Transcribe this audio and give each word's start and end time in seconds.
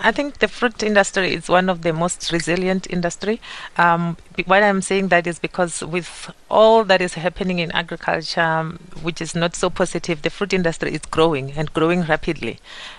I 0.00 0.12
think 0.12 0.38
the 0.38 0.48
fruit 0.48 0.82
industry 0.82 1.34
is 1.34 1.48
one 1.48 1.68
of 1.68 1.82
the 1.82 1.92
most 1.92 2.30
resilient 2.32 2.86
industry. 2.88 3.40
Um, 3.76 4.16
why 4.46 4.62
I'm 4.62 4.82
saying 4.82 5.08
that 5.08 5.26
is 5.26 5.38
because 5.38 5.82
with 5.82 6.30
all 6.48 6.84
that 6.84 7.02
is 7.02 7.14
happening 7.14 7.58
in 7.58 7.72
agriculture, 7.72 8.40
um, 8.40 8.78
which 9.02 9.20
is 9.20 9.34
not 9.34 9.56
so 9.56 9.70
positive, 9.70 10.22
the 10.22 10.30
fruit 10.30 10.52
industry 10.52 10.94
is 10.94 11.00
growing 11.02 11.52
and 11.52 11.72
growing 11.72 12.02
rapidly. 12.02 12.58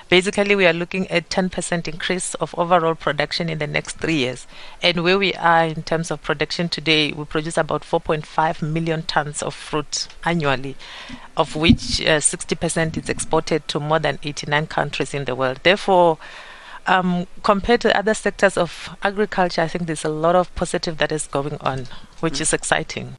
Basically, 0.09 0.55
we 0.55 0.65
are 0.65 0.73
looking 0.73 1.07
at 1.09 1.29
10% 1.29 1.87
increase 1.87 2.33
of 2.35 2.53
overall 2.57 2.95
production 2.95 3.47
in 3.47 3.59
the 3.59 3.67
next 3.67 3.99
three 3.99 4.15
years. 4.15 4.47
And 4.81 5.03
where 5.03 5.19
we 5.19 5.33
are 5.35 5.65
in 5.65 5.83
terms 5.83 6.11
of 6.11 6.21
production 6.21 6.67
today, 6.67 7.11
we 7.11 7.25
produce 7.25 7.57
about 7.57 7.83
4.5 7.83 8.61
million 8.61 9.03
tons 9.03 9.41
of 9.41 9.53
fruit 9.53 10.07
annually, 10.25 10.75
of 11.37 11.55
which 11.55 12.01
uh, 12.01 12.19
60% 12.19 12.97
is 12.97 13.07
exported 13.07 13.67
to 13.69 13.79
more 13.79 13.99
than 13.99 14.19
89 14.23 14.67
countries 14.67 15.13
in 15.13 15.25
the 15.25 15.35
world. 15.35 15.59
Therefore, 15.63 16.17
um, 16.89 17.27
compared 17.43 17.81
to 17.81 17.95
other 17.97 18.13
sectors 18.13 18.57
of 18.57 18.89
agriculture, 19.03 19.61
I 19.61 19.67
think 19.67 19.85
there's 19.85 20.05
a 20.05 20.09
lot 20.09 20.35
of 20.35 20.53
positive 20.55 20.97
that 20.97 21.11
is 21.11 21.27
going 21.27 21.57
on, 21.61 21.87
which 22.19 22.41
is 22.41 22.51
exciting. 22.51 23.15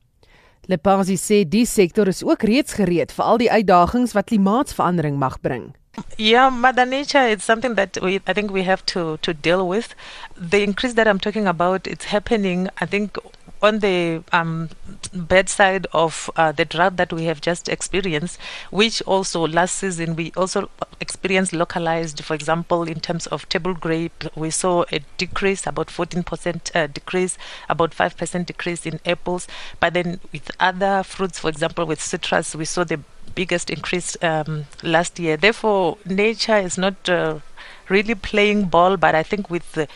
Lepasi 0.69 1.17
sê 1.17 1.45
die 1.49 1.65
sektor 1.65 2.07
is 2.09 2.23
ook 2.23 2.43
reeds 2.47 2.77
gereed 2.79 3.13
vir 3.17 3.25
al 3.25 3.39
die 3.43 3.51
uitdagings 3.51 4.13
wat 4.15 4.29
klimaatsverandering 4.31 5.17
mag 5.19 5.41
bring. 5.43 5.71
Yeah, 6.17 6.51
Mother 6.51 6.87
Nature 6.87 7.27
is 7.27 7.43
something 7.43 7.75
that 7.75 7.99
we 8.01 8.21
I 8.27 8.33
think 8.33 8.53
we 8.53 8.63
have 8.63 8.85
to 8.95 9.17
to 9.27 9.35
deal 9.35 9.67
with. 9.67 9.95
The 10.37 10.63
increase 10.63 10.95
that 10.95 11.09
I'm 11.09 11.19
talking 11.19 11.47
about, 11.47 11.87
it's 11.87 12.07
happening. 12.15 12.69
I 12.79 12.87
think 12.87 13.19
on 13.63 13.81
the 13.81 14.23
um, 14.33 14.71
bedside 15.13 15.87
of 15.93 16.31
uh, 16.37 16.53
the 16.53 16.65
drought 16.65 16.97
that 16.97 17.13
we 17.13 17.25
have 17.25 17.41
just 17.41 17.69
experienced, 17.69 18.39
which 18.71 19.03
also 19.03 19.47
last 19.47 19.77
season 19.77 20.17
we 20.17 20.33
also 20.37 20.71
experienced 21.01 21.53
localized, 21.53 22.25
for 22.25 22.35
example, 22.35 22.85
in 22.85 23.01
terms 23.01 23.27
of 23.29 23.49
table 23.49 23.75
grape, 23.75 24.25
we 24.35 24.51
saw 24.51 24.85
a 24.93 25.01
decrease, 25.19 25.67
about 25.67 25.89
14% 25.89 26.75
uh, 26.75 26.87
decrease, 26.87 27.37
about 27.69 27.91
5% 27.91 28.47
decrease 28.47 28.87
in 28.87 29.01
apples. 29.05 29.47
But 29.79 29.95
then 29.95 30.21
with 30.33 30.51
other 30.59 31.03
fruits, 31.03 31.39
for 31.39 31.49
example, 31.49 31.85
with 31.87 32.01
citrus, 32.01 32.55
we 32.55 32.65
saw 32.65 32.85
the 32.85 33.01
biggest 33.35 33.71
increase 33.71 34.17
um, 34.23 34.67
last 34.83 35.19
year. 35.19 35.37
Therefore, 35.37 35.99
nature 36.05 36.57
is 36.57 36.77
not 36.77 37.09
uh, 37.09 37.39
really 37.89 38.15
playing 38.15 38.67
ball, 38.67 38.97
but 38.97 39.15
I 39.15 39.23
think 39.23 39.51
with 39.51 39.71
the 39.73 39.89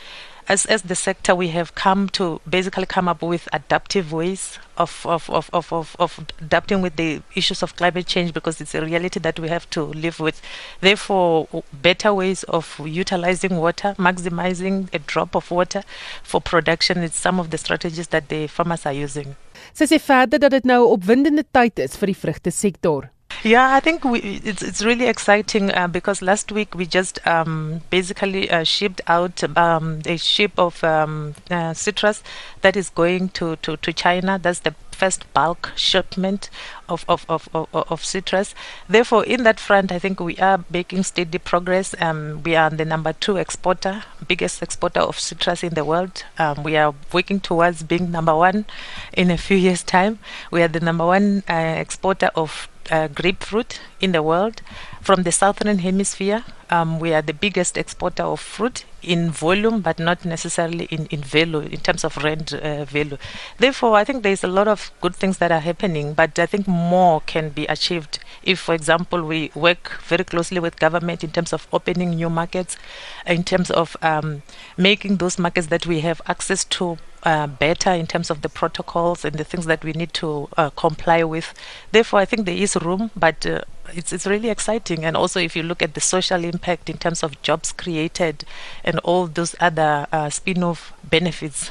as 0.48 0.66
as 0.66 0.82
the 0.82 0.94
sector 0.94 1.34
we 1.34 1.48
have 1.48 1.74
come 1.74 2.08
to 2.08 2.40
basically 2.48 2.86
come 2.86 3.08
up 3.08 3.22
with 3.22 3.48
adaptive 3.52 4.12
ways 4.12 4.58
of 4.76 5.06
of, 5.06 5.30
of, 5.30 5.48
of, 5.52 5.72
of, 5.72 5.96
of 5.98 6.26
adapting 6.40 6.82
with 6.82 6.96
the 6.96 7.22
issues 7.34 7.62
of 7.62 7.76
climate 7.76 8.06
change 8.06 8.32
because 8.34 8.60
it's 8.60 8.74
a 8.74 8.84
reality 8.84 9.20
that 9.20 9.38
we 9.38 9.48
have 9.48 9.68
to 9.70 9.82
live 9.82 10.20
with. 10.20 10.42
Therefore 10.80 11.48
better 11.72 12.12
ways 12.12 12.42
of 12.44 12.78
utilizing 12.84 13.56
water 13.56 13.94
maximizing 13.98 14.92
a 14.92 14.98
drop 14.98 15.34
of 15.34 15.50
water 15.50 15.82
for 16.22 16.40
production 16.40 16.98
is 16.98 17.14
some 17.14 17.40
of 17.40 17.50
the 17.50 17.58
strategies 17.58 18.08
that 18.08 18.28
the 18.28 18.46
farmers 18.46 18.86
are 18.86 18.92
using. 18.92 19.36
Sy 19.72 19.86
sê 19.88 19.98
verder 19.98 20.38
dat 20.38 20.52
dit 20.52 20.64
nou 20.64 20.84
'n 20.84 20.92
opwindende 20.92 21.44
tyd 21.52 21.78
is 21.78 21.96
vir 21.96 22.12
die 22.12 22.20
vrugte 22.20 22.50
sektor 22.52 23.13
Yeah, 23.44 23.74
I 23.74 23.80
think 23.80 24.04
we, 24.06 24.20
it's 24.20 24.62
it's 24.62 24.82
really 24.82 25.04
exciting 25.04 25.70
uh, 25.70 25.86
because 25.86 26.22
last 26.22 26.50
week 26.50 26.74
we 26.74 26.86
just 26.86 27.20
um, 27.26 27.82
basically 27.90 28.50
uh, 28.50 28.64
shipped 28.64 29.02
out 29.06 29.44
um, 29.58 30.00
a 30.06 30.16
ship 30.16 30.52
of 30.56 30.82
um, 30.82 31.34
uh, 31.50 31.74
citrus 31.74 32.22
that 32.62 32.74
is 32.74 32.88
going 32.88 33.28
to, 33.30 33.56
to, 33.56 33.76
to 33.76 33.92
China. 33.92 34.38
That's 34.38 34.60
the 34.60 34.74
first 34.92 35.30
bulk 35.34 35.72
shipment 35.76 36.48
of, 36.88 37.04
of, 37.06 37.26
of, 37.28 37.46
of, 37.52 37.68
of 37.74 38.02
citrus. 38.02 38.54
Therefore, 38.88 39.26
in 39.26 39.42
that 39.42 39.60
front, 39.60 39.92
I 39.92 39.98
think 39.98 40.20
we 40.20 40.38
are 40.38 40.64
making 40.70 41.02
steady 41.02 41.36
progress. 41.36 41.94
Um, 42.00 42.42
we 42.44 42.56
are 42.56 42.70
the 42.70 42.86
number 42.86 43.12
two 43.12 43.36
exporter, 43.36 44.04
biggest 44.26 44.62
exporter 44.62 45.00
of 45.00 45.18
citrus 45.18 45.62
in 45.62 45.74
the 45.74 45.84
world. 45.84 46.24
Um, 46.38 46.62
we 46.62 46.78
are 46.78 46.94
working 47.12 47.40
towards 47.40 47.82
being 47.82 48.10
number 48.10 48.34
one 48.34 48.64
in 49.12 49.30
a 49.30 49.36
few 49.36 49.58
years' 49.58 49.82
time. 49.82 50.18
We 50.50 50.62
are 50.62 50.68
the 50.68 50.80
number 50.80 51.04
one 51.04 51.42
uh, 51.46 51.52
exporter 51.52 52.30
of 52.34 52.70
uh, 52.90 53.08
grapefruit 53.08 53.80
in 54.00 54.12
the 54.12 54.22
world. 54.22 54.62
From 55.04 55.22
the 55.22 55.32
southern 55.32 55.80
hemisphere, 55.80 56.44
um, 56.70 56.98
we 56.98 57.12
are 57.12 57.20
the 57.20 57.34
biggest 57.34 57.76
exporter 57.76 58.22
of 58.22 58.40
fruit 58.40 58.86
in 59.02 59.30
volume, 59.30 59.82
but 59.82 59.98
not 59.98 60.24
necessarily 60.24 60.86
in, 60.86 61.04
in 61.08 61.20
value, 61.20 61.60
in 61.60 61.80
terms 61.80 62.04
of 62.04 62.16
rand 62.16 62.54
uh, 62.54 62.86
value. 62.86 63.18
Therefore, 63.58 63.96
I 63.96 64.04
think 64.04 64.22
there's 64.22 64.42
a 64.42 64.48
lot 64.48 64.66
of 64.66 64.90
good 65.02 65.14
things 65.14 65.36
that 65.38 65.52
are 65.52 65.60
happening, 65.60 66.14
but 66.14 66.38
I 66.38 66.46
think 66.46 66.66
more 66.66 67.20
can 67.26 67.50
be 67.50 67.66
achieved 67.66 68.18
if, 68.42 68.58
for 68.58 68.74
example, 68.74 69.22
we 69.22 69.50
work 69.54 70.00
very 70.06 70.24
closely 70.24 70.58
with 70.58 70.80
government 70.80 71.22
in 71.22 71.32
terms 71.32 71.52
of 71.52 71.68
opening 71.70 72.14
new 72.14 72.30
markets, 72.30 72.78
in 73.26 73.44
terms 73.44 73.70
of 73.70 73.98
um, 74.00 74.40
making 74.78 75.18
those 75.18 75.38
markets 75.38 75.66
that 75.66 75.86
we 75.86 76.00
have 76.00 76.22
access 76.26 76.64
to 76.64 76.96
uh, 77.24 77.46
better 77.46 77.90
in 77.90 78.06
terms 78.06 78.30
of 78.30 78.40
the 78.40 78.48
protocols 78.48 79.22
and 79.22 79.36
the 79.36 79.44
things 79.44 79.66
that 79.66 79.84
we 79.84 79.92
need 79.92 80.14
to 80.14 80.48
uh, 80.56 80.70
comply 80.70 81.22
with. 81.24 81.52
Therefore, 81.92 82.20
I 82.20 82.24
think 82.24 82.46
there 82.46 82.56
is 82.56 82.74
room, 82.76 83.10
but 83.14 83.44
uh, 83.44 83.60
it's 83.92 84.12
it's 84.12 84.26
really 84.26 84.50
exciting. 84.50 85.04
And 85.04 85.16
also, 85.16 85.40
if 85.40 85.56
you 85.56 85.62
look 85.62 85.82
at 85.82 85.94
the 85.94 86.00
social 86.00 86.44
impact 86.44 86.88
in 86.88 86.98
terms 86.98 87.22
of 87.22 87.40
jobs 87.42 87.72
created 87.72 88.44
and 88.84 88.98
all 89.00 89.26
those 89.26 89.54
other 89.60 90.06
uh, 90.12 90.30
spin-off 90.30 90.92
benefits 91.04 91.70